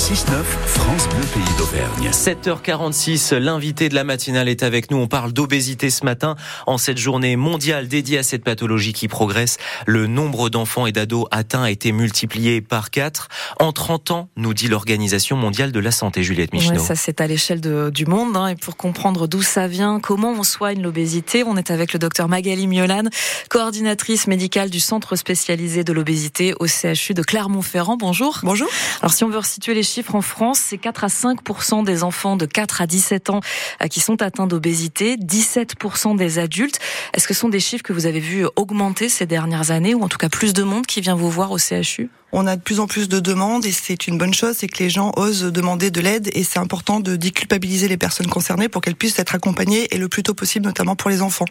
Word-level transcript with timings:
6-9, 0.00 0.42
France 0.64 1.08
Bleu 1.10 1.26
Pays 1.34 1.56
d'Auvergne. 1.58 2.08
7h46, 2.10 3.34
l'invité 3.34 3.90
de 3.90 3.94
la 3.94 4.02
matinale 4.02 4.48
est 4.48 4.62
avec 4.62 4.90
nous. 4.90 4.96
On 4.96 5.06
parle 5.06 5.34
d'obésité 5.34 5.90
ce 5.90 6.06
matin. 6.06 6.36
En 6.66 6.78
cette 6.78 6.96
journée 6.96 7.36
mondiale 7.36 7.86
dédiée 7.86 8.16
à 8.16 8.22
cette 8.22 8.42
pathologie 8.42 8.94
qui 8.94 9.08
progresse, 9.08 9.58
le 9.84 10.06
nombre 10.06 10.48
d'enfants 10.48 10.86
et 10.86 10.92
d'ados 10.92 11.26
atteints 11.30 11.64
a 11.64 11.70
été 11.70 11.92
multiplié 11.92 12.62
par 12.62 12.90
4 12.90 13.28
en 13.58 13.72
30 13.72 14.10
ans, 14.10 14.28
nous 14.36 14.54
dit 14.54 14.68
l'Organisation 14.68 15.36
mondiale 15.36 15.70
de 15.70 15.80
la 15.80 15.90
santé, 15.90 16.22
Juliette 16.22 16.54
Michel. 16.54 16.80
ça, 16.80 16.96
c'est 16.96 17.20
à 17.20 17.26
l'échelle 17.26 17.60
du 17.60 18.06
monde. 18.06 18.38
Hein. 18.38 18.48
et 18.48 18.56
pour 18.56 18.78
comprendre 18.78 19.28
d'où 19.28 19.42
ça 19.42 19.68
vient, 19.68 20.00
comment 20.00 20.32
on 20.32 20.44
soigne 20.44 20.80
l'obésité, 20.80 21.44
on 21.44 21.58
est 21.58 21.70
avec 21.70 21.92
le 21.92 21.98
docteur 21.98 22.26
Magali 22.26 22.66
Miolan, 22.66 23.04
coordinatrice 23.50 24.28
médicale 24.28 24.70
du 24.70 24.80
Centre 24.80 25.14
spécialisé 25.14 25.84
de 25.84 25.92
l'obésité 25.92 26.54
au 26.58 26.66
CHU 26.66 27.12
de 27.12 27.22
Clermont-Ferrand. 27.22 27.98
Bonjour. 27.98 28.38
Bonjour. 28.44 28.68
Alors, 29.02 29.12
si 29.12 29.24
on 29.24 29.28
veut 29.28 29.38
resituer 29.38 29.74
les 29.74 29.89
chiffres 29.90 30.14
en 30.14 30.22
France, 30.22 30.60
c'est 30.64 30.78
4 30.78 31.04
à 31.04 31.08
5 31.08 31.84
des 31.84 32.02
enfants 32.02 32.36
de 32.36 32.46
4 32.46 32.82
à 32.82 32.86
17 32.86 33.30
ans 33.30 33.40
euh, 33.82 33.86
qui 33.88 34.00
sont 34.00 34.22
atteints 34.22 34.46
d'obésité, 34.46 35.16
17 35.16 35.74
des 36.16 36.38
adultes. 36.38 36.78
Est-ce 37.14 37.26
que 37.26 37.34
ce 37.34 37.40
sont 37.40 37.48
des 37.48 37.60
chiffres 37.60 37.82
que 37.82 37.92
vous 37.92 38.06
avez 38.06 38.20
vu 38.20 38.46
augmenter 38.56 39.08
ces 39.08 39.26
dernières 39.26 39.70
années 39.70 39.94
ou 39.94 40.02
en 40.02 40.08
tout 40.08 40.18
cas 40.18 40.28
plus 40.28 40.52
de 40.52 40.62
monde 40.62 40.86
qui 40.86 41.00
vient 41.00 41.14
vous 41.14 41.30
voir 41.30 41.50
au 41.50 41.58
CHU 41.58 42.10
on 42.32 42.46
a 42.46 42.54
de 42.54 42.60
plus 42.60 42.78
en 42.78 42.86
plus 42.86 43.08
de 43.08 43.18
demandes 43.18 43.66
et 43.66 43.72
c'est 43.72 44.06
une 44.06 44.16
bonne 44.16 44.32
chose, 44.32 44.54
c'est 44.58 44.68
que 44.68 44.80
les 44.80 44.88
gens 44.88 45.12
osent 45.16 45.42
demander 45.42 45.90
de 45.90 46.00
l'aide 46.00 46.30
et 46.32 46.44
c'est 46.44 46.60
important 46.60 47.00
de 47.00 47.16
déculpabiliser 47.16 47.88
les 47.88 47.96
personnes 47.96 48.28
concernées 48.28 48.68
pour 48.68 48.82
qu'elles 48.82 48.94
puissent 48.94 49.18
être 49.18 49.34
accompagnées 49.34 49.92
et 49.92 49.98
le 49.98 50.08
plus 50.08 50.22
tôt 50.22 50.34
possible, 50.34 50.64
notamment 50.64 50.94
pour 50.94 51.10
les 51.10 51.22
enfants. 51.22 51.46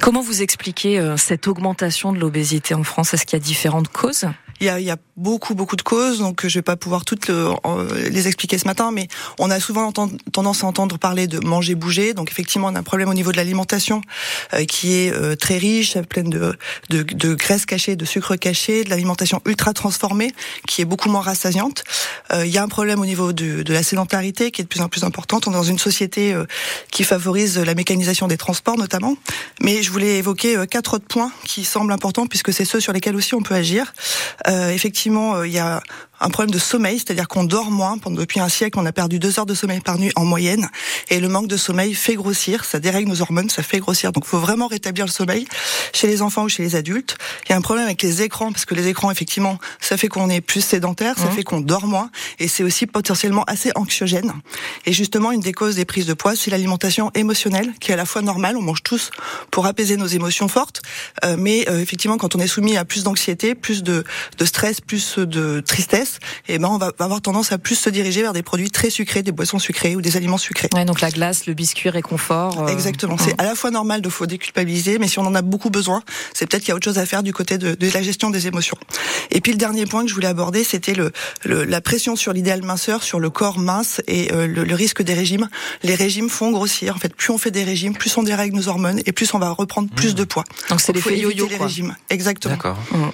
Comment 0.00 0.22
vous 0.22 0.40
expliquez 0.40 0.98
euh, 0.98 1.18
cette 1.18 1.46
augmentation 1.46 2.10
de 2.10 2.18
l'obésité 2.18 2.72
en 2.72 2.84
France? 2.84 3.12
Est-ce 3.12 3.26
qu'il 3.26 3.38
y 3.38 3.42
a 3.42 3.44
différentes 3.44 3.88
causes? 3.88 4.24
Il 4.60 4.66
y, 4.66 4.70
a, 4.70 4.80
il 4.80 4.86
y 4.86 4.90
a, 4.90 4.96
beaucoup 5.16 5.54
beaucoup 5.54 5.76
de 5.76 5.82
causes, 5.82 6.18
donc 6.18 6.44
je 6.44 6.58
vais 6.58 6.62
pas 6.62 6.74
pouvoir 6.74 7.04
toutes 7.04 7.30
les 8.10 8.26
expliquer 8.26 8.58
ce 8.58 8.66
matin, 8.66 8.90
mais 8.90 9.06
on 9.38 9.48
a 9.48 9.60
souvent 9.60 9.92
tendance 9.92 10.64
à 10.64 10.66
entendre 10.66 10.98
parler 10.98 11.26
de 11.26 11.38
manger 11.38 11.74
bouger. 11.74 12.14
Donc 12.14 12.30
effectivement, 12.30 12.68
on 12.68 12.74
a 12.74 12.78
un 12.80 12.82
problème 12.82 13.08
au 13.08 13.14
niveau 13.14 13.32
de 13.32 13.36
l'alimentation 13.36 14.00
euh, 14.54 14.64
qui 14.64 14.94
est 14.94 15.12
euh, 15.12 15.36
très 15.36 15.58
riche, 15.58 15.98
pleine 15.98 16.30
de, 16.30 16.56
de, 16.90 17.02
de 17.02 17.34
graisses 17.34 17.66
cachées, 17.66 17.96
de 17.96 18.04
sucre 18.04 18.36
caché, 18.36 18.84
de 18.84 18.90
l'alimentation 18.90 19.40
ultra 19.46 19.72
transformée 19.72 20.32
qui 20.66 20.82
est 20.82 20.84
beaucoup 20.84 21.08
moins 21.08 21.20
rassasiante. 21.20 21.84
Euh, 22.32 22.46
il 22.46 22.52
y 22.52 22.58
a 22.58 22.62
un 22.62 22.68
problème 22.68 23.00
au 23.00 23.06
niveau 23.06 23.32
de, 23.32 23.62
de, 23.62 23.72
la 23.72 23.82
sédentarité 23.82 24.50
qui 24.50 24.62
est 24.62 24.64
de 24.64 24.68
plus 24.68 24.80
en 24.80 24.88
plus 24.88 25.04
importante. 25.04 25.46
On 25.46 25.50
est 25.50 25.54
dans 25.54 25.62
une 25.62 25.78
société 25.78 26.34
qui 26.90 27.04
favorise 27.04 27.58
la 27.58 27.74
mécanisation 27.74 28.28
des 28.28 28.36
transports 28.36 28.78
notamment. 28.78 29.16
Mais 29.60 29.82
je 29.82 29.90
voulais 29.90 30.18
évoquer 30.18 30.56
quatre 30.70 30.94
autres 30.94 31.06
points 31.06 31.32
qui 31.44 31.64
semblent 31.64 31.92
importants 31.92 32.26
puisque 32.26 32.52
c'est 32.52 32.64
ceux 32.64 32.80
sur 32.80 32.92
lesquels 32.92 33.16
aussi 33.16 33.34
on 33.34 33.42
peut 33.42 33.54
agir. 33.54 33.92
Euh, 34.46 34.70
effectivement, 34.70 35.36
euh, 35.36 35.46
il 35.46 35.52
y 35.52 35.58
a 35.58 35.82
un 36.24 36.30
problème 36.30 36.50
de 36.50 36.58
sommeil, 36.58 36.98
c'est-à-dire 36.98 37.28
qu'on 37.28 37.44
dort 37.44 37.70
moins. 37.70 37.98
Pendant 37.98 38.16
depuis 38.16 38.40
un 38.40 38.48
siècle, 38.48 38.78
on 38.78 38.86
a 38.86 38.92
perdu 38.92 39.18
deux 39.18 39.38
heures 39.38 39.46
de 39.46 39.54
sommeil 39.54 39.80
par 39.80 39.98
nuit 39.98 40.10
en 40.16 40.24
moyenne, 40.24 40.70
et 41.10 41.20
le 41.20 41.28
manque 41.28 41.48
de 41.48 41.56
sommeil 41.56 41.94
fait 41.94 42.14
grossir, 42.14 42.64
ça 42.64 42.80
dérègle 42.80 43.10
nos 43.10 43.20
hormones, 43.20 43.50
ça 43.50 43.62
fait 43.62 43.78
grossir. 43.78 44.10
Donc, 44.12 44.24
il 44.26 44.30
faut 44.30 44.38
vraiment 44.38 44.66
rétablir 44.66 45.04
le 45.04 45.10
sommeil 45.10 45.46
chez 45.92 46.06
les 46.06 46.22
enfants 46.22 46.44
ou 46.44 46.48
chez 46.48 46.62
les 46.62 46.76
adultes. 46.76 47.16
Il 47.44 47.50
y 47.50 47.52
a 47.52 47.56
un 47.56 47.60
problème 47.60 47.84
avec 47.84 48.02
les 48.02 48.22
écrans, 48.22 48.52
parce 48.52 48.64
que 48.64 48.74
les 48.74 48.88
écrans, 48.88 49.10
effectivement, 49.10 49.58
ça 49.80 49.96
fait 49.98 50.08
qu'on 50.08 50.30
est 50.30 50.40
plus 50.40 50.62
sédentaire, 50.62 51.18
ça 51.18 51.26
mmh. 51.26 51.32
fait 51.32 51.44
qu'on 51.44 51.60
dort 51.60 51.86
moins, 51.86 52.10
et 52.38 52.48
c'est 52.48 52.62
aussi 52.62 52.86
potentiellement 52.86 53.44
assez 53.44 53.70
anxiogène. 53.74 54.32
Et 54.86 54.94
justement, 54.94 55.30
une 55.30 55.40
des 55.40 55.52
causes 55.52 55.76
des 55.76 55.84
prises 55.84 56.06
de 56.06 56.14
poids, 56.14 56.34
c'est 56.36 56.50
l'alimentation 56.50 57.10
émotionnelle, 57.14 57.72
qui 57.80 57.90
est 57.90 57.94
à 57.94 57.98
la 57.98 58.06
fois 58.06 58.22
normale. 58.22 58.56
On 58.56 58.62
mange 58.62 58.82
tous 58.82 59.10
pour 59.50 59.66
apaiser 59.66 59.98
nos 59.98 60.06
émotions 60.06 60.48
fortes, 60.48 60.80
euh, 61.24 61.36
mais 61.38 61.68
euh, 61.68 61.80
effectivement, 61.80 62.16
quand 62.16 62.34
on 62.34 62.38
est 62.38 62.46
soumis 62.46 62.78
à 62.78 62.86
plus 62.86 63.02
d'anxiété, 63.04 63.54
plus 63.54 63.82
de, 63.82 64.04
de 64.38 64.44
stress, 64.46 64.80
plus 64.80 65.18
de 65.18 65.60
tristesse 65.60 66.13
et 66.48 66.54
eh 66.54 66.58
ben 66.58 66.68
on 66.68 66.78
va 66.78 66.92
avoir 66.98 67.20
tendance 67.20 67.52
à 67.52 67.58
plus 67.58 67.74
se 67.74 67.90
diriger 67.90 68.22
vers 68.22 68.32
des 68.32 68.42
produits 68.42 68.70
très 68.70 68.90
sucrés, 68.90 69.22
des 69.22 69.32
boissons 69.32 69.58
sucrées 69.58 69.96
ou 69.96 70.00
des 70.00 70.16
aliments 70.16 70.38
sucrés. 70.38 70.68
Ouais, 70.74 70.84
donc 70.84 71.00
la 71.00 71.10
glace, 71.10 71.46
le 71.46 71.54
biscuit 71.54 71.88
réconfort. 71.88 72.62
Euh, 72.62 72.66
Exactement. 72.68 73.16
C'est 73.18 73.40
à 73.40 73.44
la 73.44 73.54
fois 73.54 73.70
normal 73.70 74.00
de 74.00 74.08
faut 74.08 74.26
déculpabiliser, 74.26 74.98
mais 74.98 75.08
si 75.08 75.18
on 75.18 75.26
en 75.26 75.34
a 75.34 75.42
beaucoup 75.42 75.70
besoin, 75.70 76.02
c'est 76.32 76.46
peut-être 76.46 76.62
qu'il 76.62 76.70
y 76.70 76.72
a 76.72 76.76
autre 76.76 76.84
chose 76.84 76.98
à 76.98 77.06
faire 77.06 77.22
du 77.22 77.32
côté 77.32 77.58
de, 77.58 77.74
de, 77.74 77.90
la 77.92 78.02
gestion 78.02 78.30
des 78.30 78.46
émotions. 78.46 78.76
Et 79.30 79.40
puis 79.40 79.52
le 79.52 79.58
dernier 79.58 79.86
point 79.86 80.02
que 80.02 80.08
je 80.08 80.14
voulais 80.14 80.28
aborder, 80.28 80.64
c'était 80.64 80.94
le, 80.94 81.12
le, 81.44 81.64
la 81.64 81.80
pression 81.80 82.16
sur 82.16 82.32
l'idéal 82.32 82.62
minceur, 82.62 83.02
sur 83.02 83.20
le 83.20 83.30
corps 83.30 83.58
mince 83.58 84.00
et 84.06 84.32
euh, 84.32 84.46
le, 84.46 84.64
le, 84.64 84.74
risque 84.74 85.02
des 85.02 85.14
régimes. 85.14 85.48
Les 85.82 85.94
régimes 85.94 86.28
font 86.28 86.50
grossir. 86.50 86.94
En 86.94 86.98
fait, 86.98 87.14
plus 87.14 87.30
on 87.30 87.38
fait 87.38 87.50
des 87.50 87.64
régimes, 87.64 87.94
plus 87.94 88.16
on 88.16 88.22
dérègle 88.22 88.56
nos 88.56 88.68
hormones 88.68 89.00
et 89.06 89.12
plus 89.12 89.32
on 89.34 89.38
va 89.38 89.50
reprendre 89.50 89.88
plus 89.90 90.12
mmh. 90.12 90.16
de 90.16 90.24
poids. 90.24 90.44
Donc 90.70 90.80
c'est 90.80 90.92
l'effet 90.92 91.18
yo-yo. 91.18 91.48
Les 91.48 91.56
régimes. 91.56 91.94
Exactement. 92.10 92.54
D'accord. 92.54 92.78
Mmh. 92.90 93.04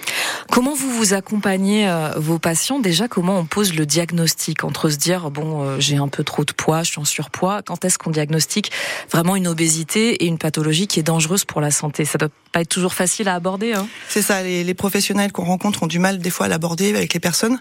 Comment 0.51 0.73
vous 0.73 0.91
vous 0.91 1.13
accompagnez 1.13 1.87
euh, 1.87 2.11
vos 2.17 2.39
patients 2.39 2.79
déjà 2.81 3.07
comment 3.07 3.39
on 3.39 3.45
pose 3.45 3.73
le 3.73 3.85
diagnostic 3.85 4.63
entre 4.63 4.89
se 4.89 4.97
dire 4.97 5.31
bon 5.31 5.63
euh, 5.63 5.79
j'ai 5.79 5.97
un 5.97 6.07
peu 6.07 6.23
trop 6.23 6.43
de 6.43 6.51
poids, 6.51 6.83
je 6.83 6.91
suis 6.91 6.99
en 6.99 7.05
surpoids, 7.05 7.61
quand 7.61 7.85
est-ce 7.85 7.97
qu'on 7.97 8.11
diagnostique 8.11 8.71
vraiment 9.11 9.35
une 9.35 9.47
obésité 9.47 10.23
et 10.23 10.25
une 10.25 10.37
pathologie 10.37 10.87
qui 10.87 10.99
est 10.99 11.03
dangereuse 11.03 11.45
pour 11.45 11.61
la 11.61 11.71
santé? 11.71 12.05
Ça 12.05 12.17
doit 12.17 12.29
pas 12.51 12.61
être 12.61 12.69
toujours 12.69 12.93
facile 12.93 13.29
à 13.29 13.35
aborder. 13.35 13.73
Hein. 13.73 13.87
C'est 14.09 14.21
ça, 14.21 14.43
les, 14.43 14.63
les, 14.63 14.73
professionnels 14.73 15.31
qu'on 15.31 15.45
rencontre 15.45 15.83
ont 15.83 15.87
du 15.87 15.99
mal 15.99 16.19
des 16.19 16.29
fois 16.29 16.47
à 16.47 16.49
l'aborder 16.49 16.93
avec 16.95 17.13
les 17.13 17.19
personnes. 17.19 17.59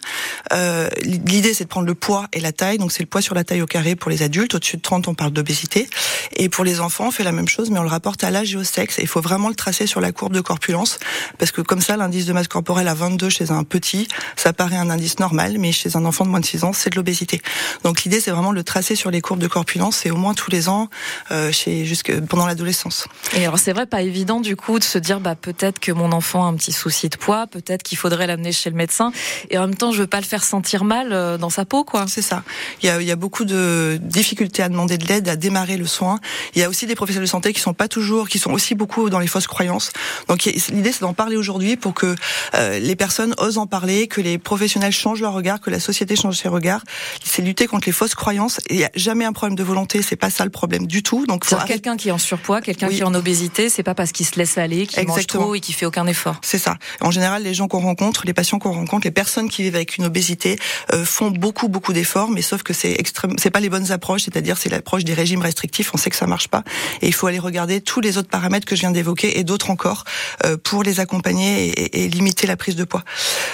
Euh, 0.53 0.88
L'idée 1.03 1.54
c'est 1.54 1.64
de 1.64 1.69
prendre 1.69 1.87
le 1.87 1.94
poids 1.94 2.26
et 2.32 2.41
la 2.41 2.52
taille, 2.52 2.78
donc 2.78 2.91
c'est 2.92 3.02
le 3.02 3.08
poids 3.08 3.22
sur 3.22 3.34
la 3.34 3.44
taille 3.44 3.62
au 3.62 3.66
carré 3.66 3.94
pour 3.94 4.10
les 4.10 4.22
adultes, 4.22 4.54
au-dessus 4.54 4.76
de 4.76 4.82
30 4.82 5.08
on 5.08 5.14
parle 5.14 5.32
d'obésité, 5.32 5.88
et 6.37 6.48
pour 6.48 6.64
les 6.64 6.81
enfants 6.81 7.08
on 7.08 7.10
fait 7.10 7.25
la 7.25 7.32
même 7.32 7.48
chose 7.48 7.70
mais 7.70 7.78
on 7.78 7.82
le 7.82 7.88
rapporte 7.88 8.25
à 8.25 8.31
l'âge 8.31 8.54
et 8.54 8.56
au 8.56 8.64
sexe, 8.64 8.98
et 8.98 9.02
il 9.02 9.08
faut 9.08 9.20
vraiment 9.20 9.48
le 9.48 9.54
tracer 9.54 9.87
sur 9.87 10.00
la 10.00 10.12
courbe 10.12 10.32
de 10.32 10.41
corpulence, 10.41 10.98
parce 11.38 11.52
que 11.52 11.60
comme 11.60 11.81
ça 11.81 11.97
l'indice 11.97 12.26
de 12.26 12.32
masse 12.32 12.48
corporelle 12.48 12.88
à 12.88 12.94
22 12.94 13.28
chez 13.28 13.50
un 13.50 13.64
petit, 13.64 14.08
ça 14.37 14.52
paraît 14.52 14.76
un 14.76 14.91
indice 14.91 15.09
normal, 15.19 15.56
mais 15.59 15.72
chez 15.72 15.97
un 15.97 16.04
enfant 16.04 16.25
de 16.25 16.31
moins 16.31 16.41
de 16.41 16.47
6 16.47 16.65
ans 16.65 16.72
c'est 16.72 16.91
de 16.91 16.97
l'obésité. 16.97 17.41
Donc 17.84 18.03
l'idée 18.03 18.21
c'est 18.21 18.31
vraiment 18.31 18.50
de 18.50 18.56
le 18.56 18.65
tracer 18.65 18.94
sur 18.94 19.10
les 19.10 19.21
courbes 19.21 19.41
de 19.41 19.48
corpulence, 19.48 20.06
et 20.06 20.10
au 20.10 20.16
moins 20.16 20.34
tous 20.34 20.50
les 20.50 20.69
ans, 20.69 20.88
euh, 21.31 21.50
chez, 21.53 21.84
jusque 21.84 22.19
pendant 22.26 22.47
l'adolescence. 22.47 23.06
Et 23.34 23.44
alors 23.44 23.59
c'est 23.59 23.72
vrai 23.72 23.87
pas 23.87 24.03
évident 24.03 24.41
du 24.41 24.56
coup 24.56 24.78
de 24.78 24.84
se 24.84 24.99
dire 24.99 25.20
bah 25.20 25.34
peut-être 25.34 25.78
que 25.78 25.93
mon 25.93 26.12
enfant 26.12 26.44
a 26.44 26.49
un 26.49 26.54
petit 26.54 26.72
souci 26.72 27.09
de 27.09 27.16
poids, 27.16 27.47
peut-être 27.47 27.82
qu'il 27.82 27.99
faudrait 27.99 28.26
l'amener 28.26 28.53
chez 28.53 28.70
le 28.70 28.76
médecin 28.76 29.12
et 29.50 29.59
en 29.59 29.62
même 29.62 29.75
temps 29.75 29.93
je 29.93 29.99
veux 29.99 30.06
pas 30.06 30.20
le 30.20 30.26
faire 30.26 30.44
sentir 30.44 30.84
mal 30.84 31.12
euh, 31.12 31.38
dans 31.38 31.50
sa 31.50 31.65
peau 31.65 31.84
quoi. 31.84 32.06
C'est 32.09 32.22
ça. 32.22 32.43
Il 32.82 32.87
y 32.87 32.88
a, 32.91 33.00
il 33.00 33.06
y 33.06 33.10
a 33.10 33.16
beaucoup 33.16 33.44
de 33.44 33.99
difficultés 34.00 34.62
à 34.62 34.69
demander 34.69 34.99
de 34.99 35.06
l'aide, 35.06 35.28
à 35.28 35.37
démarrer 35.37 35.76
le 35.76 35.87
soin. 35.87 36.20
Il 36.54 36.60
y 36.60 36.65
a 36.65 36.69
aussi 36.69 36.87
des 36.87 36.94
professionnels 36.94 37.26
de 37.26 37.31
santé 37.31 37.53
qui 37.53 37.60
sont 37.60 37.75
pas 37.75 37.88
toujours, 37.88 38.28
qui 38.28 38.38
sont 38.38 38.53
aussi 38.53 38.75
beaucoup 38.75 39.10
dans 39.10 39.19
les 39.19 39.26
fausses 39.26 39.47
croyances. 39.47 39.93
Donc 40.28 40.44
l'idée 40.44 40.93
c'est 40.93 41.00
d'en 41.00 41.15
parler 41.15 41.37
aujourd'hui 41.37 41.76
pour 41.76 41.94
que 41.94 42.15
euh, 42.54 42.78
les 42.78 42.97
personnes 42.97 43.34
osent 43.38 43.59
en 43.59 43.66
parler, 43.66 44.09
que 44.09 44.20
les 44.20 44.38
professionnels 44.38 44.93
changent 45.00 45.21
leur 45.21 45.33
regard, 45.33 45.61
que 45.61 45.71
la 45.71 45.81
société 45.81 46.16
change 46.16 46.37
ses 46.37 46.49
regards. 46.49 46.83
C'est 47.25 47.43
lutter 47.43 47.66
contre 47.66 47.88
les 47.88 47.93
fausses 47.93 48.15
croyances. 48.15 48.61
Il 48.71 48.77
n'y 48.77 48.84
a 48.84 48.91
jamais 48.94 49.25
un 49.25 49.33
problème 49.33 49.56
de 49.56 49.65
volonté, 49.65 50.03
c'est 50.03 50.16
pas 50.16 50.31
ça 50.31 50.44
le 50.44 50.50
problème 50.50 50.87
du 50.87 51.03
tout. 51.03 51.27
Donc 51.27 51.44
quelqu'un 51.66 51.97
qui 51.97 52.09
est 52.09 52.12
en 52.12 52.19
surpoids, 52.19 52.61
quelqu'un 52.61 52.88
qui 52.88 53.00
est 53.00 53.05
en 53.05 53.15
obésité, 53.15 53.69
c'est 53.69 53.83
pas 53.83 53.94
parce 53.94 54.12
qu'il 54.12 54.27
se 54.27 54.37
laisse 54.37 54.59
aller, 54.59 54.87
qu'il 54.87 55.06
mange 55.06 55.27
trop 55.27 55.55
et 55.55 55.61
qui 55.61 55.72
fait 55.72 55.87
aucun 55.87 56.06
effort. 56.06 56.37
C'est 56.43 56.59
ça. 56.59 56.77
En 57.00 57.11
général, 57.11 57.43
les 57.43 57.55
gens 57.55 57.69
qu'on 57.69 57.81
rencontre, 57.81 58.22
les 58.27 58.34
patients 58.34 58.59
qu'on 58.59 58.72
rencontre, 58.72 59.06
les 59.06 59.11
personnes 59.11 59.49
qui 59.49 59.62
vivent 59.62 59.77
avec 59.77 59.97
une 59.97 60.05
obésité 60.05 60.59
euh, 60.93 61.05
font 61.05 61.31
beaucoup 61.31 61.69
beaucoup 61.69 61.93
d'efforts, 61.93 62.31
mais 62.31 62.43
sauf 62.43 62.62
que 62.62 62.72
c'est 62.72 62.93
extrême, 62.93 63.34
c'est 63.38 63.50
pas 63.50 63.61
les 63.61 63.71
bonnes 63.71 63.93
approches, 63.93 64.22
c'est-à-dire 64.22 64.59
c'est 64.59 64.69
l'approche 64.69 65.05
des 65.05 65.15
régimes 65.15 65.43
restrictifs. 65.43 65.91
On 65.94 65.99
sait 65.99 66.11
que 66.11 66.17
ça 66.17 66.27
marche 66.27 66.49
pas, 66.49 66.62
et 67.00 67.09
il 67.09 67.15
faut 67.15 67.27
aller 67.27 67.38
regarder 67.38 67.81
tous 67.81 68.00
les 68.00 68.19
autres 68.19 68.28
paramètres 68.28 68.67
que 68.67 68.77
je 68.77 68.81
viens 68.81 68.91
d'évoquer 68.91 69.38
et 69.38 69.44
d'autres 69.44 69.71
encore 69.71 70.05
euh, 70.44 70.56
pour 70.56 70.82
les 70.82 71.00
accompagner 71.00 71.69
et, 71.69 72.05
et, 72.05 72.09
limiter 72.09 72.47
la 72.47 72.56
prise 72.56 72.77
de 72.77 72.84
poids. 72.84 73.05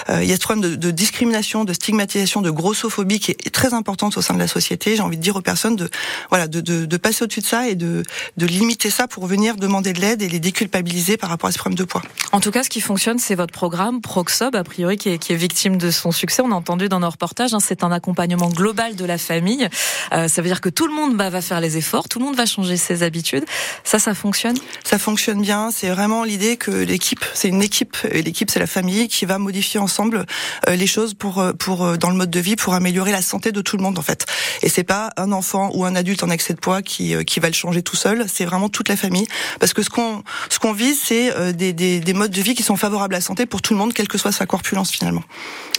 Euh, 0.09 0.23
il 0.23 0.29
y 0.29 0.33
a 0.33 0.35
ce 0.35 0.41
problème 0.41 0.71
de, 0.71 0.75
de, 0.75 0.91
discrimination, 0.91 1.36
de 1.37 1.73
stigmatisation, 1.73 2.41
de 2.41 2.49
grossophobie 2.49 3.19
qui 3.19 3.31
est 3.31 3.53
très 3.53 3.73
importante 3.73 4.17
au 4.17 4.21
sein 4.21 4.33
de 4.33 4.39
la 4.39 4.47
société. 4.47 4.95
J'ai 4.95 5.01
envie 5.01 5.17
de 5.17 5.21
dire 5.21 5.35
aux 5.35 5.41
personnes 5.41 5.75
de 5.75 5.89
voilà 6.29 6.47
de, 6.47 6.61
de, 6.61 6.85
de 6.85 6.97
passer 6.97 7.23
au-dessus 7.23 7.41
de 7.41 7.45
ça 7.45 7.67
et 7.67 7.75
de, 7.75 8.03
de 8.37 8.45
limiter 8.45 8.89
ça 8.89 9.07
pour 9.07 9.27
venir 9.27 9.55
demander 9.55 9.93
de 9.93 10.01
l'aide 10.01 10.21
et 10.21 10.29
les 10.29 10.39
déculpabiliser 10.39 11.17
par 11.17 11.29
rapport 11.29 11.49
à 11.49 11.51
ce 11.51 11.59
problème 11.59 11.77
de 11.77 11.83
poids. 11.83 12.01
En 12.31 12.39
tout 12.39 12.51
cas, 12.51 12.63
ce 12.63 12.69
qui 12.69 12.81
fonctionne, 12.81 13.19
c'est 13.19 13.35
votre 13.35 13.53
programme 13.53 14.01
Proxob, 14.01 14.55
a 14.55 14.63
priori, 14.63 14.97
qui 14.97 15.09
est, 15.09 15.17
qui 15.17 15.33
est, 15.33 15.35
victime 15.35 15.77
de 15.77 15.91
son 15.91 16.11
succès. 16.11 16.41
On 16.43 16.51
a 16.51 16.55
entendu 16.55 16.89
dans 16.89 16.99
nos 16.99 17.09
reportages, 17.09 17.53
hein, 17.53 17.59
c'est 17.59 17.83
un 17.83 17.91
accompagnement 17.91 18.49
global 18.49 18.95
de 18.95 19.05
la 19.05 19.17
famille. 19.17 19.67
Euh, 20.13 20.27
ça 20.27 20.41
veut 20.41 20.47
dire 20.47 20.61
que 20.61 20.69
tout 20.69 20.87
le 20.87 20.93
monde 20.93 21.15
bah, 21.15 21.29
va 21.29 21.41
faire 21.41 21.61
les 21.61 21.77
efforts, 21.77 22.09
tout 22.09 22.19
le 22.19 22.25
monde 22.25 22.35
va 22.35 22.45
changer 22.45 22.77
ses 22.77 23.03
habitudes. 23.03 23.45
Ça, 23.83 23.99
ça 23.99 24.13
fonctionne? 24.13 24.57
Ça 24.83 24.97
fonctionne 24.97 25.41
bien. 25.41 25.69
C'est 25.71 25.89
vraiment 25.89 26.23
l'idée 26.23 26.57
que 26.57 26.71
l'équipe, 26.71 27.23
c'est 27.33 27.49
une 27.49 27.61
équipe, 27.61 27.97
et 28.11 28.21
l'équipe, 28.21 28.49
c'est 28.49 28.59
la 28.59 28.67
famille 28.67 29.07
qui 29.07 29.25
va 29.25 29.37
modifier 29.37 29.79
ensemble 29.79 30.25
euh, 30.67 30.75
les 30.75 30.87
choses 30.87 31.13
pour, 31.13 31.26
euh, 31.37 31.53
pour 31.53 31.85
euh, 31.85 31.97
dans 31.97 32.09
le 32.09 32.15
mode 32.15 32.29
de 32.29 32.39
vie, 32.39 32.55
pour 32.55 32.73
améliorer 32.73 33.11
la 33.11 33.21
santé 33.21 33.51
de 33.51 33.61
tout 33.61 33.77
le 33.77 33.83
monde 33.83 33.99
en 33.99 34.01
fait. 34.01 34.25
Et 34.61 34.69
c'est 34.69 34.83
pas 34.83 35.11
un 35.17 35.31
enfant 35.31 35.69
ou 35.73 35.85
un 35.85 35.95
adulte 35.95 36.23
en 36.23 36.29
excès 36.29 36.53
de 36.53 36.59
poids 36.59 36.81
qui, 36.81 37.13
qui 37.25 37.39
va 37.39 37.47
le 37.49 37.53
changer 37.53 37.81
tout 37.81 37.95
seul. 37.95 38.25
C'est 38.33 38.45
vraiment 38.45 38.69
toute 38.69 38.89
la 38.89 38.95
famille, 38.95 39.27
parce 39.59 39.73
que 39.73 39.83
ce 39.83 39.89
qu'on 39.89 40.23
ce 40.49 40.59
qu'on 40.59 40.73
vise, 40.73 40.99
c'est 41.03 41.53
des, 41.53 41.73
des, 41.73 41.99
des 41.99 42.13
modes 42.13 42.31
de 42.31 42.41
vie 42.41 42.55
qui 42.55 42.63
sont 42.63 42.77
favorables 42.77 43.15
à 43.15 43.17
la 43.17 43.21
santé 43.21 43.45
pour 43.45 43.61
tout 43.61 43.73
le 43.73 43.79
monde, 43.79 43.93
quelle 43.93 44.07
que 44.07 44.17
soit 44.17 44.31
sa 44.31 44.45
corpulence 44.45 44.91
finalement. 44.91 45.23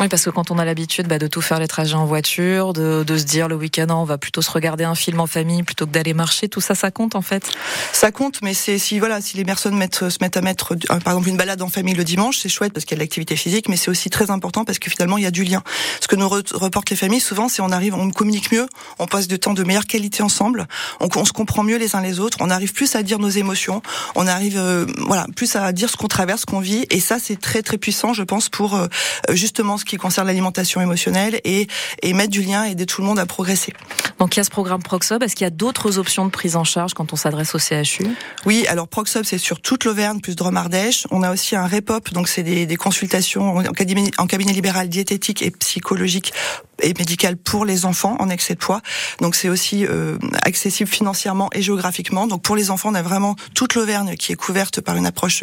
Oui, 0.00 0.08
parce 0.08 0.24
que 0.24 0.30
quand 0.30 0.50
on 0.50 0.58
a 0.58 0.64
l'habitude 0.64 1.08
bah, 1.08 1.18
de 1.18 1.26
tout 1.26 1.40
faire 1.40 1.58
les 1.58 1.68
trajets 1.68 1.94
en 1.94 2.06
voiture, 2.06 2.72
de, 2.72 3.02
de 3.04 3.18
se 3.18 3.24
dire 3.24 3.48
le 3.48 3.56
week-end 3.56 3.86
on 3.90 4.04
va 4.04 4.18
plutôt 4.18 4.42
se 4.42 4.50
regarder 4.50 4.84
un 4.84 4.94
film 4.94 5.20
en 5.20 5.26
famille 5.26 5.62
plutôt 5.62 5.86
que 5.86 5.92
d'aller 5.92 6.14
marcher, 6.14 6.48
tout 6.48 6.60
ça, 6.60 6.74
ça 6.74 6.90
compte 6.90 7.14
en 7.14 7.22
fait? 7.22 7.50
Ça 7.92 8.12
compte, 8.12 8.40
mais 8.42 8.54
c'est 8.54 8.78
si 8.78 8.98
voilà, 8.98 9.20
si 9.20 9.36
les 9.36 9.44
personnes 9.44 9.76
mettent, 9.76 10.08
se 10.08 10.18
mettent 10.20 10.36
à 10.36 10.40
mettre, 10.40 10.74
par 11.04 11.14
exemple, 11.14 11.28
une 11.28 11.36
balade 11.36 11.62
en 11.62 11.68
famille 11.68 11.94
le 11.94 12.04
dimanche, 12.04 12.38
c'est 12.38 12.48
chouette 12.48 12.72
parce 12.72 12.84
qu'il 12.84 12.92
y 12.92 12.96
a 12.96 12.98
de 12.98 13.02
l'activité 13.02 13.36
physique, 13.36 13.68
mais 13.68 13.76
c'est 13.76 13.90
aussi 13.90 14.10
très 14.10 14.30
important 14.30 14.64
parce 14.64 14.78
que 14.78 14.90
finalement 14.90 15.18
il 15.18 15.24
y 15.24 15.26
a 15.26 15.30
du 15.30 15.37
du 15.38 15.44
lien. 15.44 15.62
Ce 16.00 16.08
que 16.08 16.16
nous 16.16 16.28
reportent 16.28 16.90
les 16.90 16.96
familles 16.96 17.20
souvent, 17.20 17.48
c'est 17.48 17.62
on 17.62 17.70
arrive, 17.70 17.94
on 17.94 18.10
communique 18.10 18.50
mieux, 18.50 18.66
on 18.98 19.06
passe 19.06 19.28
du 19.28 19.38
temps 19.38 19.54
de 19.54 19.62
meilleure 19.62 19.86
qualité 19.86 20.22
ensemble, 20.22 20.66
on, 20.98 21.08
on, 21.14 21.24
se 21.24 21.32
comprend 21.32 21.62
mieux 21.62 21.78
les 21.78 21.94
uns 21.94 22.00
les 22.00 22.18
autres, 22.18 22.38
on 22.40 22.50
arrive 22.50 22.72
plus 22.72 22.96
à 22.96 23.02
dire 23.04 23.20
nos 23.20 23.28
émotions, 23.28 23.82
on 24.16 24.26
arrive 24.26 24.58
euh, 24.58 24.86
voilà 25.06 25.26
plus 25.36 25.54
à 25.54 25.70
dire 25.72 25.90
ce 25.90 25.96
qu'on 25.96 26.08
traverse, 26.08 26.40
ce 26.40 26.46
qu'on 26.46 26.58
vit, 26.58 26.86
et 26.90 26.98
ça 26.98 27.18
c'est 27.20 27.40
très 27.40 27.62
très 27.62 27.78
puissant, 27.78 28.12
je 28.12 28.24
pense, 28.24 28.48
pour 28.48 28.74
euh, 28.74 28.88
justement 29.30 29.78
ce 29.78 29.84
qui 29.84 29.96
concerne 29.96 30.26
l'alimentation 30.26 30.80
émotionnelle 30.80 31.40
et, 31.44 31.68
et 32.02 32.12
mettre 32.14 32.30
du 32.30 32.42
lien 32.42 32.66
et 32.66 32.72
aider 32.72 32.86
tout 32.86 33.00
le 33.00 33.06
monde 33.06 33.20
à 33.20 33.26
progresser. 33.26 33.72
Donc 34.18 34.34
il 34.34 34.38
y 34.38 34.40
a 34.40 34.44
ce 34.44 34.50
programme 34.50 34.82
Proxob. 34.82 35.22
Est-ce 35.22 35.36
qu'il 35.36 35.44
y 35.44 35.46
a 35.46 35.50
d'autres 35.50 35.98
options 35.98 36.24
de 36.24 36.30
prise 36.30 36.56
en 36.56 36.64
charge 36.64 36.94
quand 36.94 37.12
on 37.12 37.16
s'adresse 37.16 37.54
au 37.54 37.58
CHU 37.58 38.04
Oui, 38.44 38.66
alors 38.68 38.88
Proxob 38.88 39.24
c'est 39.24 39.38
sur 39.38 39.60
toute 39.60 39.84
l'Auvergne 39.84 40.20
plus 40.20 40.34
Drôme-Ardèche. 40.34 41.06
On 41.12 41.22
a 41.22 41.32
aussi 41.32 41.54
un 41.54 41.66
REPOP, 41.66 42.12
donc 42.12 42.26
c'est 42.28 42.42
des, 42.42 42.66
des, 42.66 42.76
consultations 42.76 43.58
en 43.58 43.72
cabinet, 43.72 44.10
en 44.18 44.26
cabinet 44.26 44.52
libéral 44.52 44.88
diététique 44.88 45.27
et 45.42 45.50
psychologique 45.50 46.32
et 46.80 46.94
médical 46.96 47.36
pour 47.36 47.64
les 47.64 47.86
enfants 47.86 48.16
en 48.20 48.30
excès 48.30 48.54
de 48.54 48.58
poids. 48.58 48.80
Donc 49.20 49.34
c'est 49.34 49.48
aussi 49.48 49.84
euh, 49.84 50.16
accessible 50.42 50.88
financièrement 50.88 51.50
et 51.52 51.62
géographiquement. 51.62 52.26
Donc 52.26 52.42
pour 52.42 52.56
les 52.56 52.70
enfants, 52.70 52.90
on 52.90 52.94
a 52.94 53.02
vraiment 53.02 53.34
toute 53.54 53.74
l'Auvergne 53.74 54.14
qui 54.16 54.32
est 54.32 54.36
couverte 54.36 54.80
par 54.80 54.96
une 54.96 55.06
approche 55.06 55.42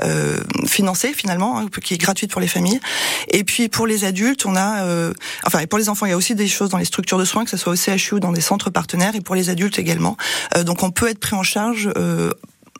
euh, 0.00 0.40
financée 0.66 1.12
finalement, 1.12 1.58
hein, 1.58 1.68
qui 1.82 1.94
est 1.94 1.98
gratuite 1.98 2.30
pour 2.30 2.40
les 2.40 2.48
familles. 2.48 2.80
Et 3.28 3.44
puis 3.44 3.68
pour 3.68 3.86
les 3.86 4.04
adultes, 4.04 4.44
on 4.46 4.56
a, 4.56 4.84
euh, 4.84 5.12
enfin 5.46 5.60
et 5.60 5.66
pour 5.66 5.78
les 5.78 5.88
enfants, 5.88 6.06
il 6.06 6.10
y 6.10 6.14
a 6.14 6.16
aussi 6.16 6.34
des 6.34 6.48
choses 6.48 6.70
dans 6.70 6.78
les 6.78 6.84
structures 6.84 7.18
de 7.18 7.24
soins, 7.24 7.44
que 7.44 7.50
ce 7.50 7.56
soit 7.56 7.72
au 7.72 7.76
CHU 7.76 8.16
ou 8.16 8.20
dans 8.20 8.32
des 8.32 8.40
centres 8.40 8.70
partenaires, 8.70 9.14
et 9.14 9.20
pour 9.20 9.34
les 9.34 9.50
adultes 9.50 9.78
également. 9.78 10.16
Euh, 10.56 10.64
donc 10.64 10.82
on 10.82 10.90
peut 10.90 11.08
être 11.08 11.20
pris 11.20 11.36
en 11.36 11.42
charge 11.42 11.90
euh, 11.96 12.32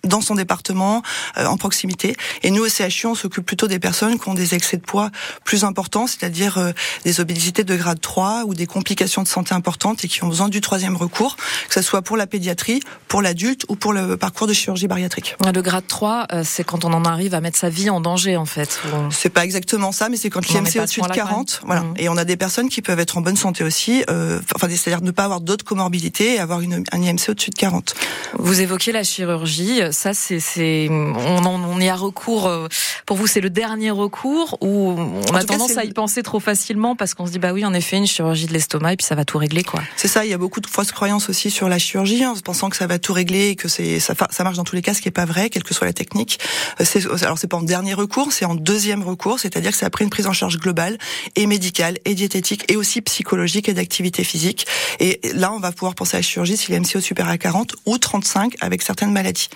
dans 0.04 0.20
son 0.20 0.34
département, 0.34 1.02
euh, 1.38 1.46
en 1.46 1.56
proximité. 1.56 2.16
Et 2.42 2.50
nous, 2.50 2.64
au 2.64 2.68
CHU, 2.68 3.06
on 3.06 3.14
s'occupe 3.14 3.46
plutôt 3.46 3.68
des 3.68 3.78
personnes 3.78 4.18
qui 4.18 4.28
ont 4.28 4.34
des 4.34 4.54
excès 4.54 4.76
de 4.76 4.82
poids 4.82 5.10
plus 5.44 5.64
importants, 5.64 6.06
c'est-à-dire 6.06 6.58
euh, 6.58 6.72
des 7.04 7.20
obésités 7.20 7.64
de 7.64 7.76
grade 7.76 8.00
3 8.00 8.44
ou 8.46 8.54
des 8.54 8.66
complications 8.66 9.22
de 9.22 9.28
santé 9.28 9.54
importantes 9.54 10.04
et 10.04 10.08
qui 10.08 10.24
ont 10.24 10.28
besoin 10.28 10.48
du 10.48 10.60
troisième 10.60 10.96
recours, 10.96 11.36
que 11.36 11.74
ce 11.74 11.82
soit 11.82 12.02
pour 12.02 12.16
la 12.16 12.26
pédiatrie, 12.26 12.80
pour 13.08 13.22
l'adulte 13.22 13.64
ou 13.68 13.76
pour 13.76 13.92
le 13.92 14.16
parcours 14.16 14.46
de 14.46 14.52
chirurgie 14.52 14.88
bariatrique. 14.88 15.36
Le 15.44 15.62
grade 15.62 15.86
3, 15.86 16.26
euh, 16.32 16.42
c'est 16.44 16.64
quand 16.64 16.84
on 16.84 16.92
en 16.92 17.04
arrive 17.04 17.34
à 17.34 17.40
mettre 17.40 17.58
sa 17.58 17.68
vie 17.68 17.90
en 17.90 18.00
danger, 18.00 18.36
en 18.36 18.46
fait. 18.46 18.80
C'est 19.10 19.30
pas 19.30 19.44
exactement 19.44 19.92
ça, 19.92 20.08
mais 20.08 20.16
c'est 20.16 20.30
quand 20.30 20.46
l'IMC 20.48 20.76
est 20.76 20.80
au-dessus 20.80 21.00
de 21.00 21.06
40. 21.06 21.60
Voilà. 21.66 21.82
Mmh. 21.82 21.94
Et 21.98 22.08
on 22.08 22.16
a 22.16 22.24
des 22.24 22.36
personnes 22.36 22.68
qui 22.68 22.82
peuvent 22.82 23.00
être 23.00 23.16
en 23.18 23.20
bonne 23.20 23.36
santé 23.36 23.64
aussi, 23.64 24.04
euh, 24.10 24.40
enfin, 24.54 24.68
c'est-à-dire 24.68 25.02
ne 25.02 25.10
pas 25.10 25.24
avoir 25.24 25.40
d'autres 25.40 25.64
comorbidités 25.64 26.34
et 26.34 26.38
avoir 26.38 26.60
une, 26.60 26.84
un 26.90 27.02
IMC 27.02 27.28
au-dessus 27.28 27.50
de 27.50 27.56
40. 27.56 27.94
Vous 28.38 28.60
évoquez 28.60 28.92
la 28.92 29.04
chirurgie 29.04 29.80
ça, 29.92 30.14
c'est, 30.14 30.88
on, 30.90 31.44
on, 31.46 31.80
y 31.80 31.88
a 31.88 31.94
recours. 31.94 32.46
Euh, 32.46 32.68
pour 33.06 33.16
vous, 33.16 33.26
c'est 33.26 33.40
le 33.40 33.50
dernier 33.50 33.90
recours 33.90 34.58
ou 34.60 34.90
on 34.98 35.34
a 35.34 35.44
tendance 35.44 35.76
à 35.76 35.84
y 35.84 35.92
penser 35.92 36.22
trop 36.22 36.40
facilement 36.40 36.96
parce 36.96 37.14
qu'on 37.14 37.26
se 37.26 37.32
dit 37.32 37.38
bah 37.38 37.52
oui, 37.52 37.64
en 37.64 37.74
effet, 37.74 37.96
une 37.96 38.06
chirurgie 38.06 38.46
de 38.46 38.52
l'estomac 38.52 38.94
et 38.94 38.96
puis 38.96 39.06
ça 39.06 39.14
va 39.14 39.24
tout 39.24 39.38
régler 39.38 39.62
quoi. 39.62 39.80
C'est 39.96 40.08
ça. 40.08 40.24
Il 40.24 40.30
y 40.30 40.34
a 40.34 40.38
beaucoup 40.38 40.60
de 40.60 40.66
fausses 40.66 40.92
croyances 40.92 41.28
aussi 41.28 41.50
sur 41.50 41.68
la 41.68 41.78
chirurgie, 41.78 42.24
en 42.24 42.32
hein, 42.32 42.40
pensant 42.44 42.70
que 42.70 42.76
ça 42.76 42.86
va 42.86 42.98
tout 42.98 43.12
régler 43.12 43.50
et 43.50 43.56
que 43.56 43.68
c'est 43.68 44.00
ça, 44.00 44.14
ça 44.30 44.44
marche 44.44 44.56
dans 44.56 44.64
tous 44.64 44.76
les 44.76 44.82
cas, 44.82 44.94
ce 44.94 45.00
qui 45.00 45.08
est 45.08 45.12
pas 45.12 45.24
vrai, 45.24 45.50
quelle 45.50 45.64
que 45.64 45.74
soit 45.74 45.86
la 45.86 45.92
technique. 45.92 46.38
Euh, 46.80 46.84
c'est, 46.84 47.06
alors 47.22 47.38
c'est 47.38 47.46
pas 47.46 47.56
en 47.56 47.62
dernier 47.62 47.94
recours, 47.94 48.32
c'est 48.32 48.44
en 48.44 48.54
deuxième 48.54 49.02
recours, 49.02 49.38
c'est-à-dire 49.38 49.72
que 49.72 49.76
c'est 49.76 49.86
après 49.86 50.04
une 50.04 50.10
prise 50.10 50.26
en 50.26 50.32
charge 50.32 50.58
globale 50.58 50.98
et 51.36 51.46
médicale 51.46 51.98
et 52.04 52.14
diététique 52.14 52.64
et 52.70 52.76
aussi 52.76 53.00
psychologique 53.02 53.68
et 53.68 53.74
d'activité 53.74 54.24
physique. 54.24 54.66
Et 55.00 55.20
là, 55.34 55.52
on 55.52 55.58
va 55.58 55.72
pouvoir 55.72 55.94
penser 55.94 56.16
à 56.16 56.18
la 56.18 56.22
chirurgie 56.22 56.56
si 56.56 56.72
l'MCO 56.72 57.00
supérieur 57.00 57.32
à 57.32 57.38
40 57.38 57.74
ou 57.86 57.98
35 57.98 58.54
avec 58.60 58.82
certaines 58.82 59.12
maladies. 59.12 59.48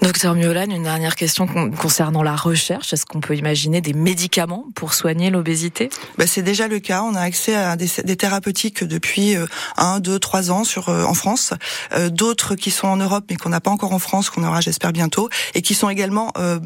Docteur 0.00 0.34
Miolan, 0.34 0.70
une 0.70 0.84
dernière 0.84 1.16
question 1.16 1.48
concernant 1.76 2.22
la 2.22 2.36
recherche. 2.36 2.92
Est-ce 2.92 3.04
qu'on 3.04 3.20
peut 3.20 3.36
imaginer 3.36 3.80
des 3.80 3.92
médicaments 3.92 4.64
pour 4.76 4.94
soigner 4.94 5.28
l'obésité? 5.28 5.90
Bah, 6.16 6.26
C'est 6.28 6.42
déjà 6.42 6.68
le 6.68 6.78
cas. 6.78 7.02
On 7.02 7.16
a 7.16 7.20
accès 7.20 7.56
à 7.56 7.74
des, 7.76 7.88
thérapeutiques 8.16 8.84
depuis 8.84 9.36
euh, 9.36 9.46
un, 9.76 9.98
deux, 9.98 10.20
trois 10.20 10.52
ans 10.52 10.62
sur 10.62 10.88
euh, 10.88 11.04
en 11.04 11.14
France. 11.14 11.52
Euh, 11.92 12.10
D'autres 12.10 12.54
qui 12.54 12.70
sont 12.70 12.86
en 12.86 12.96
Europe 12.96 13.24
mais 13.28 13.36
qu'on 13.36 13.48
n'a 13.48 13.60
pas 13.60 13.70
encore 13.70 13.92
en 13.92 13.98
France, 13.98 14.30
qu'on 14.30 14.44
aura 14.44 14.60
j'espère 14.60 14.92
bientôt, 14.92 15.28
et 15.54 15.62
qui 15.62 15.74
sont 15.74 15.90
également 15.90 16.32
euh, 16.38 16.60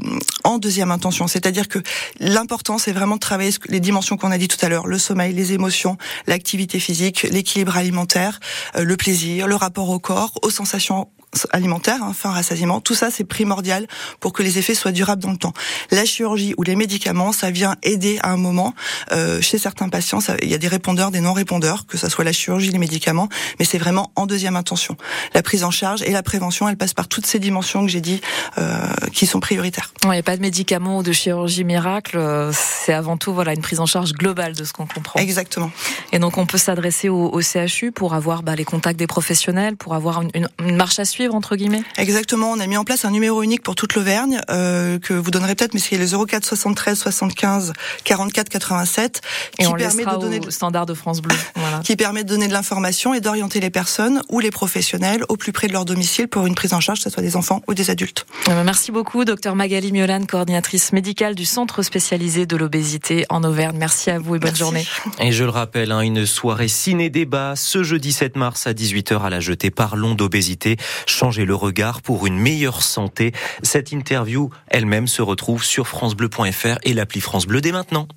en 0.45 0.59
deuxième 0.59 0.91
intention. 0.91 1.27
C'est-à-dire 1.27 1.69
que 1.69 1.79
l'important 2.21 2.77
c'est 2.77 2.93
vraiment 2.93 3.15
de 3.15 3.21
travailler 3.21 3.53
les 3.69 3.81
dimensions 3.81 4.17
qu'on 4.19 4.31
a 4.31 4.39
dit 4.39 4.49
tout 4.49 4.63
à 4.65 4.69
l'heure, 4.69 4.87
le 4.87 4.99
sommeil, 4.99 5.33
les 5.33 5.53
émotions, 5.53 5.97
l'activité 6.27 6.79
physique, 6.79 7.23
l'équilibre 7.23 7.77
alimentaire, 7.77 8.41
le 8.79 8.97
plaisir, 8.97 9.47
le 9.47 9.57
rapport 9.57 9.89
au 9.89 9.99
corps, 9.99 10.33
aux 10.43 10.51
sensations 10.51 11.09
alimentaire, 11.51 12.03
hein, 12.03 12.13
fin 12.13 12.31
rassasiement, 12.31 12.81
tout 12.81 12.95
ça 12.95 13.11
c'est 13.11 13.25
primordial 13.25 13.87
pour 14.21 14.33
que 14.33 14.43
les 14.43 14.59
effets 14.59 14.75
soient 14.75 14.93
durables 14.93 15.23
dans 15.23 15.31
le 15.31 15.39
temps. 15.39 15.53
La 15.91 16.05
chirurgie 16.05 16.55
ou 16.59 16.63
les 16.63 16.77
médicaments, 16.77 17.33
ça 17.33 17.51
vient 17.51 17.77
aider 17.83 18.19
à 18.23 18.31
un 18.31 18.37
moment. 18.37 18.75
Euh, 19.13 19.41
chez 19.41 19.59
certains 19.59 19.89
patients, 19.89 20.19
il 20.43 20.51
y 20.51 20.55
a 20.55 20.59
des 20.59 20.69
répondeurs, 20.69 21.11
des 21.11 21.21
non-répondeurs, 21.21 21.87
que 21.87 21.97
ce 21.97 22.09
soit 22.09 22.25
la 22.25 22.33
chirurgie, 22.33 22.71
les 22.71 22.79
médicaments, 22.79 23.29
mais 23.59 23.65
c'est 23.65 23.79
vraiment 23.79 24.13
en 24.15 24.27
deuxième 24.27 24.57
intention. 24.57 24.97
La 25.35 25.43
prise 25.43 25.65
en 25.65 25.71
charge 25.71 26.03
et 26.03 26.11
la 26.11 26.23
prévention, 26.23 26.69
elle 26.69 26.77
passe 26.77 26.95
par 26.95 27.09
toutes 27.09 27.27
ces 27.27 27.39
dimensions 27.39 27.83
que 27.83 27.91
j'ai 27.91 28.01
dit, 28.01 28.21
euh, 28.59 28.87
qui 29.13 29.27
sont 29.27 29.41
prioritaires. 29.41 29.93
Il 30.05 30.11
n'y 30.11 30.19
a 30.19 30.23
pas 30.23 30.37
de 30.37 30.43
médicaments 30.43 30.99
ou 30.99 31.03
de 31.03 31.13
chirurgie 31.13 31.65
miracle, 31.65 32.19
euh, 32.19 32.53
c'est 32.55 32.93
avant 32.93 33.17
tout 33.17 33.33
voilà 33.33 33.55
une 33.55 33.63
prise 33.63 33.81
en 33.81 33.87
charge 33.87 34.13
globale 34.13 34.55
de 34.55 34.65
ce 34.65 34.73
qu'on 34.73 34.87
comprend. 34.87 35.19
Exactement. 35.19 35.71
Et 36.13 36.19
donc 36.19 36.37
on 36.37 36.45
peut 36.45 36.59
s'adresser 36.59 37.09
au, 37.09 37.31
au, 37.33 37.41
CHU 37.41 37.91
pour 37.93 38.15
avoir 38.15 38.43
bah, 38.43 38.55
les 38.55 38.65
contacts 38.65 38.99
des 38.99 39.07
professionnels, 39.07 39.77
pour 39.77 39.95
avoir 39.95 40.23
une 40.23 40.77
marche 40.77 40.99
à 40.99 41.05
suivre 41.05 41.22
entre 41.29 41.57
guillemets 41.57 41.83
Exactement, 41.97 42.51
on 42.53 42.61
a 42.61 42.67
mis 42.67 42.77
en 42.77 42.85
place 42.85 43.05
un 43.05 43.11
numéro 43.11 43.43
unique 43.43 43.63
pour 43.63 43.75
toute 43.75 43.95
l'Auvergne 43.95 44.41
euh, 44.51 44.99
que 44.99 45.15
vous 45.15 45.31
donnerez 45.31 45.55
peut-être, 45.55 45.75
mais 45.75 45.81
c'est 45.81 45.97
le 45.97 46.07
04 46.27 46.45
73 46.45 46.99
75 46.99 47.73
44 48.05 48.49
87 48.49 49.21
et 49.59 49.63
qui 49.63 49.69
on 49.69 49.73
permet 49.75 50.05
de 50.05 50.17
donner 50.17 50.41
au 50.47 50.51
standard 50.51 50.87
de 50.87 50.95
France 50.95 51.21
Bleu, 51.21 51.35
voilà. 51.57 51.81
qui 51.81 51.97
permet 51.97 52.25
de 52.25 52.29
donner 52.29 52.49
de 52.49 52.53
l'information 52.53 53.15
et 53.15 53.21
d'orienter 53.21 53.61
les 53.61 53.71
personnes 53.71 54.23
ou 54.29 54.41
les 54.41 54.51
professionnels 54.51 55.25
au 55.29 55.37
plus 55.37 55.53
près 55.53 55.69
de 55.69 55.73
leur 55.73 55.85
domicile 55.85 56.29
pour 56.29 56.47
une 56.47 56.55
prise 56.55 56.73
en 56.73 56.81
charge, 56.81 56.99
que 56.99 57.05
ce 57.05 57.11
soit 57.11 57.23
des 57.23 57.37
enfants 57.37 57.63
ou 57.69 57.75
des 57.75 57.91
adultes. 57.91 58.27
Eh 58.47 58.51
ben, 58.51 58.65
merci 58.65 58.93
beaucoup, 58.93 59.25
docteur 59.25 59.55
Magali 59.55 59.93
Miolan, 59.93 60.25
coordinatrice 60.27 60.93
médicale 60.93 61.35
du 61.35 61.45
centre 61.45 61.83
spécialisé 61.83 62.47
de 62.47 62.57
l'obésité 62.57 63.27
en 63.29 63.45
Auvergne. 63.45 63.77
Merci 63.79 64.11
à 64.11 64.19
vous 64.19 64.37
et 64.37 64.39
bonne 64.39 64.51
Merci. 64.51 64.59
journée. 64.61 64.87
Et 65.21 65.33
je 65.33 65.45
le 65.45 65.51
rappelle, 65.51 65.93
hein, 65.93 66.01
une 66.01 66.27
soirée 66.27 66.69
ciné-débat 66.69 67.55
ce 67.57 67.83
jeudi 67.83 68.13
7 68.13 68.37
mars 68.37 68.67
à 68.67 68.73
18h 68.73 69.23
à 69.23 69.31
la 69.31 69.41
jetée. 69.41 69.71
Parlons 69.71 70.15
d'obésité 70.15 70.77
changer 71.13 71.45
le 71.45 71.55
regard 71.55 72.03
pour 72.03 72.27
une 72.27 72.39
meilleure 72.39 72.83
santé. 72.83 73.33
Cette 73.63 73.93
interview 73.93 74.51
elle-même 74.69 75.07
se 75.07 75.23
retrouve 75.23 75.65
sur 75.65 75.87
francebleu.fr 75.87 76.79
et 76.83 76.95
l'appli 76.95 77.21
France 77.21 77.47
Bleu 77.47 77.61
dès 77.61 77.73
maintenant. 77.73 78.09